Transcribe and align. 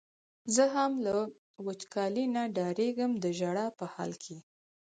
زه 0.55 0.63
هم 0.75 0.91
له 1.05 1.15
وچکالۍ 1.65 2.25
نه 2.35 2.43
ډارېږم 2.55 3.11
د 3.23 3.25
ژړا 3.39 3.67
په 3.79 3.85
حال 3.93 4.11
کې. 4.23 4.37